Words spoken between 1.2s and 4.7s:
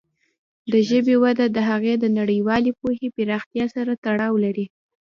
وده د هغې د نړیوالې پوهې پراختیا سره تړاو لري.